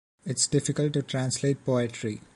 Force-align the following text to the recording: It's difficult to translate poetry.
It's 0.25 0.47
difficult 0.47 0.93
to 0.93 1.03
translate 1.03 1.63
poetry. 1.63 2.21